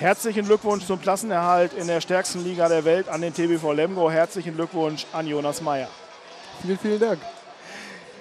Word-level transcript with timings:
Herzlichen 0.00 0.46
Glückwunsch 0.46 0.86
zum 0.86 0.98
Klassenerhalt 0.98 1.74
in 1.74 1.86
der 1.86 2.00
stärksten 2.00 2.42
Liga 2.42 2.70
der 2.70 2.86
Welt 2.86 3.06
an 3.10 3.20
den 3.20 3.34
TBV 3.34 3.72
Lemgo. 3.74 4.10
Herzlichen 4.10 4.54
Glückwunsch 4.56 5.04
an 5.12 5.26
Jonas 5.26 5.60
Meyer. 5.60 5.88
Vielen, 6.62 6.78
vielen 6.78 6.98
Dank. 6.98 7.18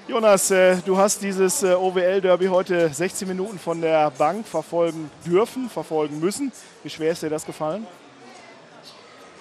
Jonas, 0.05 0.51
äh, 0.51 0.75
du 0.85 0.97
hast 0.97 1.21
dieses 1.21 1.63
äh, 1.63 1.73
OWL-Derby 1.73 2.47
heute 2.47 2.89
16 2.89 3.29
Minuten 3.29 3.57
von 3.57 3.79
der 3.79 4.11
Bank 4.11 4.45
verfolgen 4.45 5.09
dürfen, 5.25 5.69
verfolgen 5.69 6.19
müssen. 6.19 6.51
Wie 6.83 6.89
schwer 6.89 7.13
ist 7.13 7.23
dir 7.23 7.29
das 7.29 7.45
gefallen? 7.45 7.87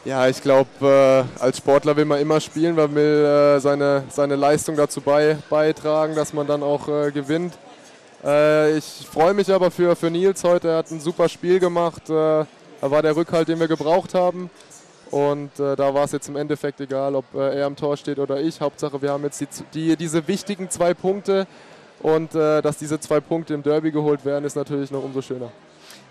Ja, 0.04 0.28
ich 0.28 0.40
glaube, 0.40 1.26
äh, 1.40 1.42
als 1.42 1.58
Sportler 1.58 1.96
will 1.96 2.04
man 2.04 2.20
immer 2.20 2.38
spielen, 2.38 2.76
man 2.76 2.94
will 2.94 3.58
seine, 3.58 4.04
seine 4.10 4.36
Leistung 4.36 4.76
dazu 4.76 5.00
bei, 5.00 5.38
beitragen, 5.50 6.14
dass 6.14 6.32
man 6.32 6.46
dann 6.46 6.62
auch 6.62 6.86
gewinnt. 6.86 7.58
Äh, 8.24 8.76
ich 8.76 9.06
freue 9.10 9.34
mich 9.34 9.50
aber 9.52 9.70
für, 9.70 9.94
für 9.96 10.10
Nils 10.10 10.42
heute, 10.44 10.68
er 10.68 10.76
hat 10.78 10.90
ein 10.90 11.00
super 11.00 11.28
Spiel 11.28 11.58
gemacht. 11.58 12.08
er 12.08 12.46
war 12.80 13.02
der 13.02 13.16
Rückhalt, 13.16 13.48
den 13.48 13.60
wir 13.60 13.68
gebraucht 13.68 14.14
haben. 14.14 14.50
Und 15.10 15.58
äh, 15.58 15.74
da 15.76 15.94
war 15.94 16.04
es 16.04 16.12
jetzt 16.12 16.28
im 16.28 16.36
Endeffekt 16.36 16.80
egal, 16.80 17.14
ob 17.14 17.24
äh, 17.34 17.58
er 17.58 17.66
am 17.66 17.76
Tor 17.76 17.96
steht 17.96 18.18
oder 18.18 18.40
ich. 18.40 18.60
Hauptsache, 18.60 19.00
wir 19.00 19.10
haben 19.10 19.24
jetzt 19.24 19.40
die, 19.40 19.46
die 19.72 19.96
diese 19.96 20.28
wichtigen 20.28 20.70
zwei 20.70 20.94
Punkte. 20.94 21.46
Und 22.00 22.34
äh, 22.34 22.62
dass 22.62 22.76
diese 22.76 23.00
zwei 23.00 23.20
Punkte 23.20 23.54
im 23.54 23.62
Derby 23.62 23.90
geholt 23.90 24.24
werden, 24.24 24.44
ist 24.44 24.54
natürlich 24.54 24.90
noch 24.90 25.02
umso 25.02 25.20
schöner. 25.20 25.50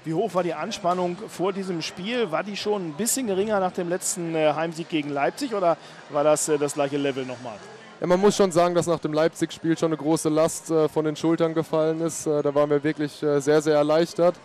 Wie 0.04 0.14
hoch 0.14 0.34
war 0.34 0.44
die 0.44 0.54
Anspannung 0.54 1.18
vor 1.28 1.54
diesem 1.54 1.82
Spiel? 1.82 2.32
War 2.32 2.44
die 2.44 2.58
schon 2.58 2.90
ein 2.90 2.94
bisschen 2.94 3.28
geringer 3.28 3.60
nach 3.60 3.72
dem 3.72 3.90
letzten 3.90 4.36
äh, 4.36 4.54
Heimsieg 4.54 4.90
gegen 4.90 5.10
Leipzig 5.10 5.54
oder 5.54 5.78
war 6.10 6.24
das 6.24 6.50
äh, 6.50 6.58
das 6.58 6.74
gleiche 6.74 6.98
Level 6.98 7.26
nochmal? 7.26 7.58
Ja, 8.00 8.06
man 8.06 8.20
muss 8.20 8.36
schon 8.36 8.52
sagen, 8.52 8.76
dass 8.76 8.86
nach 8.86 9.00
dem 9.00 9.12
Leipzig-Spiel 9.12 9.78
schon 9.78 9.88
eine 9.88 9.98
große 9.98 10.30
Last 10.30 10.70
äh, 10.70 10.88
von 10.88 11.06
den 11.06 11.16
Schultern 11.16 11.56
gefallen 11.56 12.00
ist. 12.02 12.28
da 12.28 12.54
waren 12.54 12.70
wir 12.70 12.84
wirklich 12.84 13.12
sehr, 13.14 13.62
sehr 13.62 13.76
erleichtert. 13.76 14.36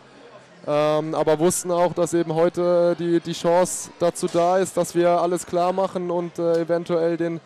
Ähm, 0.67 1.15
aber 1.15 1.39
wussten 1.39 1.71
auch, 1.71 1.93
dass 1.93 2.15
eben 2.15 2.35
heute 2.35 2.95
die, 2.99 3.19
die 3.21 3.33
Chance 3.33 3.91
dazu 3.99 4.29
da 4.33 4.59
ist, 4.59 4.77
dass 4.77 4.95
wir 4.95 5.11
alles 5.11 5.45
klar 5.45 5.73
machen 5.73 6.11
und 6.11 6.39
äh, 6.39 6.61
eventuell 6.61 7.17
den, 7.17 7.41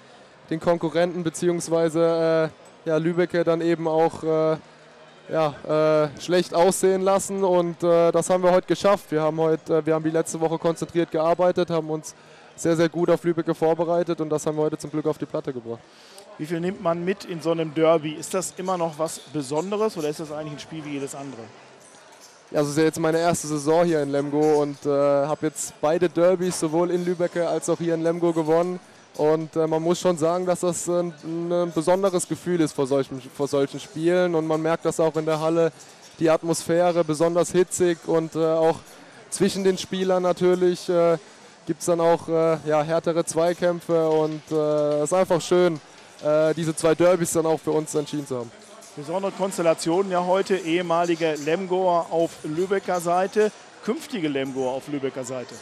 den 0.50 0.60
Konkurrenten 0.60 1.24
bzw. 1.24 2.44
Äh, 2.44 2.48
ja, 2.84 2.98
Lübecke 2.98 3.42
dann 3.42 3.62
eben 3.62 3.88
auch 3.88 4.22
äh, 4.22 4.56
ja, 5.32 6.04
äh, 6.04 6.20
schlecht 6.20 6.54
aussehen 6.54 7.00
lassen 7.00 7.42
und 7.42 7.82
äh, 7.82 8.12
das 8.12 8.28
haben 8.28 8.44
wir 8.44 8.52
heute 8.52 8.66
geschafft. 8.66 9.10
Wir 9.10 9.22
haben, 9.22 9.41
heute, 9.41 9.78
äh, 9.78 9.86
wir 9.86 9.94
haben 9.94 10.04
die 10.04 10.10
letzte 10.10 10.38
Woche 10.38 10.58
konzentriert 10.58 11.10
gearbeitet, 11.10 11.70
haben 11.70 11.88
uns 11.91 12.14
sehr, 12.56 12.76
sehr 12.76 12.88
gut 12.88 13.10
auf 13.10 13.22
Lübecke 13.22 13.54
vorbereitet 13.54 14.20
und 14.20 14.30
das 14.30 14.46
haben 14.46 14.56
wir 14.56 14.62
heute 14.62 14.78
zum 14.78 14.90
Glück 14.90 15.06
auf 15.06 15.18
die 15.18 15.26
Platte 15.26 15.52
gebracht. 15.52 15.80
Wie 16.38 16.46
viel 16.46 16.60
nimmt 16.60 16.82
man 16.82 17.04
mit 17.04 17.24
in 17.24 17.40
so 17.40 17.50
einem 17.50 17.72
Derby? 17.72 18.12
Ist 18.12 18.34
das 18.34 18.54
immer 18.56 18.76
noch 18.76 18.98
was 18.98 19.18
Besonderes 19.18 19.96
oder 19.96 20.08
ist 20.08 20.20
das 20.20 20.32
eigentlich 20.32 20.54
ein 20.54 20.58
Spiel 20.58 20.84
wie 20.84 20.94
jedes 20.94 21.14
andere? 21.14 21.42
Ja, 22.50 22.58
also 22.58 22.70
ist 22.70 22.78
ja 22.78 22.84
jetzt 22.84 23.00
meine 23.00 23.18
erste 23.18 23.46
Saison 23.48 23.84
hier 23.84 24.02
in 24.02 24.10
Lemgo 24.10 24.62
und 24.62 24.84
äh, 24.86 24.88
habe 24.88 25.46
jetzt 25.46 25.74
beide 25.80 26.08
Derbys 26.08 26.60
sowohl 26.60 26.90
in 26.90 27.04
Lübecke 27.04 27.48
als 27.48 27.68
auch 27.68 27.78
hier 27.78 27.94
in 27.94 28.02
Lemgo 28.02 28.32
gewonnen. 28.32 28.78
Und 29.16 29.56
äh, 29.56 29.66
man 29.66 29.82
muss 29.82 29.98
schon 29.98 30.18
sagen, 30.18 30.44
dass 30.44 30.60
das 30.60 30.86
ein, 30.88 31.12
ein, 31.24 31.72
besonderes 31.74 32.28
Gefühl 32.28 32.60
ist 32.60 32.74
vor 32.74 32.86
solchen, 32.86 33.20
vor 33.20 33.48
solchen 33.48 33.80
Spielen. 33.80 34.34
Und 34.34 34.46
man 34.46 34.60
merkt 34.60 34.84
das 34.84 35.00
auch 35.00 35.16
in 35.16 35.24
der 35.24 35.41
Halle, 35.41 35.72
die 36.18 36.30
Atmosphäre 36.30 37.02
besonders 37.02 37.50
hitzig 37.50 37.98
und 38.06 38.36
äh, 38.36 38.44
auch 38.44 38.78
zwischen 39.30 39.64
den 39.64 39.76
Spielern 39.76 40.22
natürlich 40.22 40.88
äh, 40.88 41.18
gibt 41.67 41.81
es 41.81 41.86
dann 41.86 42.00
auch 42.00 42.28
äh, 42.28 42.59
ja, 42.67 42.83
härtere 42.83 43.25
Zweikämpfe. 43.25 44.09
Und 44.09 44.42
äh, 44.50 44.98
es 44.98 45.05
ist 45.05 45.12
einfach 45.12 45.41
schön, 45.41 45.81
äh, 46.25 46.55
diese 46.55 46.75
zwei 46.75 46.95
Derbys 46.95 47.33
dann 47.33 47.47
auch 47.47 47.61
für 47.61 47.72
uns 47.72 47.95
entschieden 47.95 48.27
zu 48.27 48.39
haben. 48.39 48.50
Besondere 48.97 49.33
Konstellationen 49.33 50.11
ja 50.11 50.25
heute, 50.25 50.56
ehemalige 50.56 51.34
Lemgoer 51.44 52.06
auf 52.11 52.31
Lübecker 52.44 53.00
Seite, 53.00 53.53
künftige 53.84 54.28
Lemgoer 54.28 54.72
auf 54.72 54.89
Lübecker 54.89 55.25
Seite. 55.25 55.55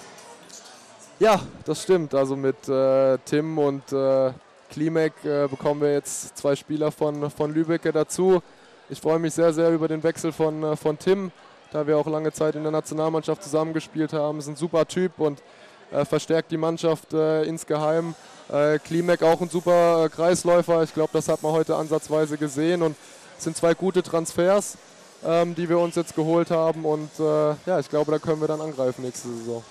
Ja, 1.19 1.41
das 1.65 1.83
stimmt. 1.83 2.15
Also 2.15 2.37
mit 2.37 2.69
äh, 2.69 3.19
Tim 3.25 3.59
und 3.59 3.93
äh, 3.93 4.33
Klimek 4.71 5.13
äh, 5.25 5.49
bekommen 5.49 5.81
wir 5.81 5.93
jetzt 5.93 6.37
zwei 6.37 6.55
Spieler 6.55 6.93
von, 6.93 7.31
von 7.31 7.53
Lübecker 7.53 7.93
dazu. 7.93 8.41
Ich 8.89 9.01
freue 9.01 9.19
mich 9.19 9.35
sehr, 9.35 9.53
sehr 9.53 9.71
über 9.71 9.89
den 9.89 10.03
Wechsel 10.03 10.31
von, 10.31 10.63
äh, 10.63 10.77
von 10.77 10.99
Tim, 10.99 11.33
da 11.73 11.87
wir 11.87 11.97
auch 11.99 12.07
lange 12.07 12.33
Zeit 12.33 12.55
in 12.55 12.63
der 12.63 12.73
Nationalmannschaft 12.73 13.43
zusammengespielt 13.43 14.13
haben. 14.13 14.39
Ist 14.39 14.49
ein 14.49 14.57
super 14.57 14.87
Typ 14.87 15.19
und 15.19 15.41
äh, 15.41 15.43
verstärkt 16.05 16.51
die 16.51 16.57
Mannschaft 16.57 17.13
äh, 17.13 17.45
insgeheim. 17.45 18.15
Äh, 18.53 18.79
Klimek 18.79 19.23
auch 19.23 19.41
ein 19.41 19.49
super 19.49 20.09
Kreisläufer. 20.09 20.83
Ich 20.83 20.93
glaube, 20.93 21.11
das 21.13 21.29
hat 21.29 21.43
man 21.43 21.53
heute 21.53 21.77
ansatzweise 21.77 22.37
gesehen. 22.37 22.83
Und 22.83 22.97
es 23.39 23.45
sind 23.45 23.57
zwei 23.57 23.75
gute 23.75 24.03
Transfers, 24.03 24.77
ähm, 25.25 25.55
die 25.55 25.69
wir 25.69 25.79
uns 25.79 25.95
jetzt 25.95 26.15
geholt 26.15 26.51
haben 26.51 26.85
und 26.85 27.11
äh, 27.19 27.55
ja, 27.67 27.79
ich 27.81 27.89
glaube, 27.89 28.11
da 28.13 28.19
können 28.19 28.41
wir 28.41 28.49
dann 28.49 28.61
angreifen 28.61 29.03
nächste 29.03 29.29
Saison. 29.29 29.63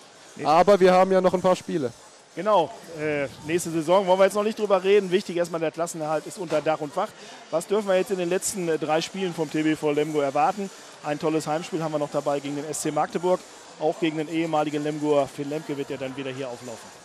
Aber 0.44 0.80
wir 0.80 0.92
haben 0.92 1.12
ja 1.12 1.22
noch 1.22 1.34
ein 1.34 1.42
paar 1.42 1.56
Spiele. 1.56 1.92
Genau, 2.36 2.72
äh, 3.00 3.28
nächste 3.46 3.70
Saison 3.70 4.08
wollen 4.08 4.20
wir 4.20 4.26
jetzt 4.26 4.34
noch 4.34 4.44
nicht 4.44 4.58
drüber 4.58 4.84
reden. 4.84 5.12
Wichtig 5.12 5.38
erstmal, 5.38 5.62
der 5.62 5.72
Klassenerhalt 5.72 6.26
ist 6.26 6.40
unter 6.40 6.62
Dach 6.62 6.82
und 6.82 6.92
Fach. 6.92 7.10
Was 7.52 7.68
dürfen 7.68 7.88
wir 7.88 7.96
jetzt 7.96 8.10
in 8.10 8.18
den 8.18 8.30
letzten 8.30 8.68
äh, 8.68 8.80
drei 8.80 9.02
Spielen 9.02 9.36
vom 9.36 9.52
TBV 9.52 9.92
Lemgo 9.92 10.20
erwarten? 10.20 10.70
Ein 11.04 11.20
tolles 11.20 11.46
Heimspiel 11.46 11.84
haben 11.84 11.92
wir 11.92 12.00
noch 12.00 12.12
dabei 12.12 12.40
gegen 12.40 12.56
den 12.56 12.74
SC 12.74 12.92
Magdeburg, 12.92 13.40
auch 13.80 14.00
gegen 14.00 14.18
den 14.18 14.30
ehemaligen 14.30 14.84
Lemgoer 14.84 15.28
Finn 15.28 15.50
Lemke 15.50 15.78
wird 15.78 15.92
ja 15.92 15.98
dann 15.98 16.18
wieder 16.18 16.32
hier 16.32 16.48
auflaufen. 16.48 17.04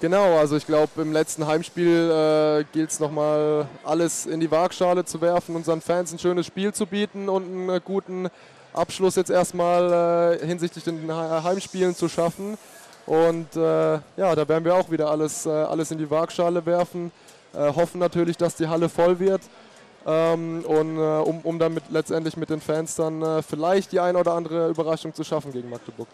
Genau, 0.00 0.36
also 0.36 0.56
ich 0.56 0.66
glaube, 0.66 1.00
im 1.00 1.12
letzten 1.12 1.46
Heimspiel 1.46 2.10
äh, 2.10 2.64
gilt 2.72 2.90
es 2.90 3.00
nochmal 3.00 3.66
alles 3.84 4.26
in 4.26 4.38
die 4.38 4.50
Waagschale 4.50 5.04
zu 5.04 5.20
werfen, 5.22 5.56
unseren 5.56 5.80
Fans 5.80 6.12
ein 6.12 6.18
schönes 6.18 6.46
Spiel 6.46 6.74
zu 6.74 6.86
bieten 6.86 7.28
und 7.28 7.44
einen 7.44 7.68
äh, 7.70 7.80
guten 7.82 8.28
Abschluss 8.74 9.16
jetzt 9.16 9.30
erstmal 9.30 10.38
äh, 10.40 10.46
hinsichtlich 10.46 10.84
den 10.84 11.10
Heimspielen 11.10 11.96
zu 11.96 12.08
schaffen. 12.08 12.58
Und 13.08 13.56
äh, 13.56 13.94
ja, 14.18 14.34
da 14.34 14.46
werden 14.46 14.66
wir 14.66 14.74
auch 14.74 14.90
wieder 14.90 15.10
alles, 15.10 15.46
äh, 15.46 15.48
alles 15.48 15.90
in 15.90 15.96
die 15.96 16.10
Waagschale 16.10 16.66
werfen. 16.66 17.10
Äh, 17.54 17.72
hoffen 17.72 17.98
natürlich, 17.98 18.36
dass 18.36 18.54
die 18.54 18.68
Halle 18.68 18.90
voll 18.90 19.18
wird. 19.18 19.40
Ähm, 20.06 20.62
und 20.66 20.98
um, 20.98 21.40
um 21.40 21.58
dann 21.58 21.72
mit, 21.72 21.84
letztendlich 21.90 22.36
mit 22.36 22.50
den 22.50 22.60
Fans 22.60 22.96
dann 22.96 23.42
vielleicht 23.42 23.92
die 23.92 24.00
ein 24.00 24.14
oder 24.14 24.34
andere 24.34 24.68
Überraschung 24.68 25.14
zu 25.14 25.24
schaffen 25.24 25.52
gegen 25.52 25.70
Magdeburg. 25.70 26.06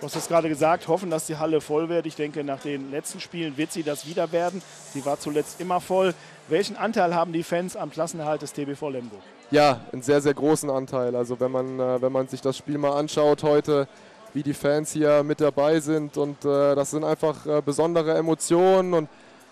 Du 0.00 0.06
hast 0.06 0.16
es 0.16 0.28
gerade 0.28 0.50
gesagt, 0.50 0.86
hoffen, 0.86 1.08
dass 1.08 1.26
die 1.26 1.36
Halle 1.36 1.62
voll 1.62 1.88
wird. 1.88 2.04
Ich 2.04 2.14
denke, 2.14 2.44
nach 2.44 2.60
den 2.60 2.90
letzten 2.90 3.20
Spielen 3.20 3.56
wird 3.56 3.72
sie 3.72 3.82
das 3.82 4.06
wieder 4.06 4.30
werden. 4.32 4.60
Sie 4.92 5.04
war 5.06 5.18
zuletzt 5.18 5.60
immer 5.62 5.80
voll. 5.80 6.14
Welchen 6.48 6.76
Anteil 6.76 7.14
haben 7.14 7.32
die 7.32 7.42
Fans 7.42 7.74
am 7.74 7.90
Klassenerhalt 7.90 8.42
des 8.42 8.52
TBV 8.52 8.90
Lemgo? 8.90 9.16
Ja, 9.50 9.80
einen 9.92 10.02
sehr, 10.02 10.20
sehr 10.20 10.34
großen 10.34 10.68
Anteil. 10.68 11.16
Also 11.16 11.40
wenn 11.40 11.50
man, 11.50 11.80
äh, 11.80 12.02
wenn 12.02 12.12
man 12.12 12.28
sich 12.28 12.42
das 12.42 12.58
Spiel 12.58 12.76
mal 12.76 12.92
anschaut 12.98 13.42
heute, 13.42 13.88
wie 14.34 14.42
die 14.42 14.52
Fans 14.52 14.92
hier 14.92 15.22
mit 15.22 15.40
dabei 15.40 15.80
sind 15.80 16.16
und 16.16 16.44
äh, 16.44 16.74
das 16.74 16.90
sind 16.90 17.04
einfach 17.04 17.46
äh, 17.46 17.62
besondere 17.64 18.14
Emotionen 18.14 18.92
und 18.92 19.08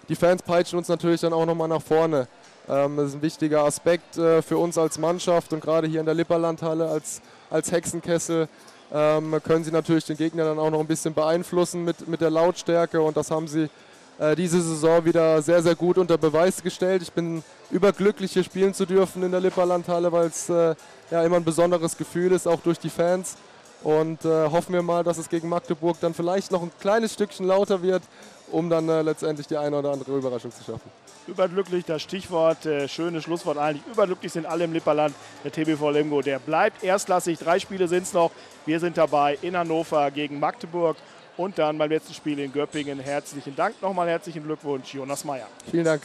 die 0.08 0.16
Fans 0.16 0.42
peitschen 0.42 0.76
uns 0.76 0.88
natürlich 0.88 1.20
dann 1.20 1.32
auch 1.32 1.46
nochmal 1.46 1.68
nach 1.68 1.80
vorne. 1.80 2.26
Ähm, 2.68 2.96
das 2.96 3.08
ist 3.10 3.14
ein 3.14 3.22
wichtiger 3.22 3.62
Aspekt 3.64 4.18
äh, 4.18 4.42
für 4.42 4.58
uns 4.58 4.76
als 4.76 4.98
Mannschaft 4.98 5.52
und 5.52 5.60
gerade 5.60 5.86
hier 5.86 6.00
in 6.00 6.06
der 6.06 6.16
Lipperlandhalle 6.16 6.88
als, 6.88 7.22
als 7.48 7.70
Hexenkessel 7.70 8.48
ähm, 8.92 9.40
können 9.44 9.62
sie 9.62 9.70
natürlich 9.70 10.04
den 10.04 10.16
Gegner 10.16 10.44
dann 10.44 10.58
auch 10.58 10.70
noch 10.70 10.80
ein 10.80 10.88
bisschen 10.88 11.14
beeinflussen 11.14 11.84
mit, 11.84 12.08
mit 12.08 12.20
der 12.20 12.30
Lautstärke 12.30 13.00
und 13.00 13.16
das 13.16 13.30
haben 13.30 13.46
sie 13.46 13.70
äh, 14.18 14.34
diese 14.34 14.60
Saison 14.60 15.04
wieder 15.04 15.40
sehr, 15.42 15.62
sehr 15.62 15.76
gut 15.76 15.96
unter 15.96 16.18
Beweis 16.18 16.60
gestellt. 16.60 17.02
Ich 17.02 17.12
bin 17.12 17.44
überglücklich, 17.70 18.32
hier 18.32 18.44
spielen 18.44 18.74
zu 18.74 18.84
dürfen 18.84 19.22
in 19.22 19.30
der 19.30 19.40
Lipperlandhalle, 19.40 20.10
weil 20.10 20.26
es 20.26 20.48
äh, 20.48 20.74
ja 21.12 21.22
immer 21.22 21.36
ein 21.36 21.44
besonderes 21.44 21.96
Gefühl 21.96 22.32
ist, 22.32 22.48
auch 22.48 22.60
durch 22.60 22.78
die 22.78 22.90
Fans. 22.90 23.36
Und 23.84 24.24
äh, 24.24 24.48
hoffen 24.48 24.74
wir 24.74 24.82
mal, 24.82 25.02
dass 25.02 25.18
es 25.18 25.28
gegen 25.28 25.48
Magdeburg 25.48 25.98
dann 26.00 26.14
vielleicht 26.14 26.52
noch 26.52 26.62
ein 26.62 26.70
kleines 26.80 27.14
Stückchen 27.14 27.46
lauter 27.46 27.82
wird, 27.82 28.02
um 28.50 28.70
dann 28.70 28.88
äh, 28.88 29.02
letztendlich 29.02 29.46
die 29.46 29.56
eine 29.56 29.76
oder 29.78 29.92
andere 29.92 30.16
Überraschung 30.16 30.52
zu 30.52 30.62
schaffen. 30.62 30.90
Überglücklich, 31.26 31.84
das 31.84 32.02
Stichwort, 32.02 32.66
äh, 32.66 32.88
schönes 32.88 33.24
Schlusswort 33.24 33.58
eigentlich. 33.58 33.84
Überglücklich 33.92 34.32
sind 34.32 34.46
alle 34.46 34.64
im 34.64 34.72
Lipperland. 34.72 35.14
Der 35.44 35.52
TBV 35.52 35.90
Lemgo, 35.90 36.20
der 36.20 36.38
bleibt 36.38 36.82
erstklassig. 36.82 37.38
Drei 37.38 37.58
Spiele 37.58 37.88
sind 37.88 38.04
es 38.04 38.12
noch. 38.12 38.30
Wir 38.66 38.78
sind 38.80 38.96
dabei 38.96 39.38
in 39.42 39.56
Hannover 39.56 40.10
gegen 40.10 40.38
Magdeburg 40.38 40.96
und 41.36 41.58
dann 41.58 41.78
beim 41.78 41.90
letzten 41.90 42.14
Spiel 42.14 42.38
in 42.38 42.52
Göppingen. 42.52 43.00
Herzlichen 43.00 43.56
Dank 43.56 43.80
nochmal, 43.80 44.08
herzlichen 44.08 44.44
Glückwunsch, 44.44 44.94
Jonas 44.94 45.24
Meyer. 45.24 45.46
Vielen 45.70 45.84
Dank. 45.84 46.02